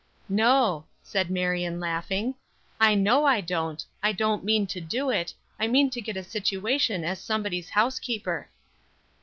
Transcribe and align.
"No," 0.29 0.85
said 1.03 1.29
Marion, 1.29 1.79
laughing. 1.79 2.33
"I 2.79 2.95
know 2.95 3.23
I 3.25 3.39
don't; 3.39 3.85
I 4.01 4.13
don't 4.13 4.43
mean 4.43 4.65
to 4.65 4.81
do 4.81 5.11
it; 5.11 5.31
I 5.59 5.67
mean 5.67 5.91
to 5.91 6.01
get 6.01 6.17
a 6.17 6.23
situation 6.23 7.03
as 7.03 7.19
somebody's 7.21 7.69
housekeeper." 7.69 8.49